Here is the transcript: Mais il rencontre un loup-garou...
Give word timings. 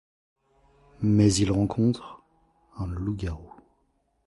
Mais 1.03 1.31
il 1.35 1.51
rencontre 1.51 2.23
un 2.75 2.87
loup-garou... 2.87 3.53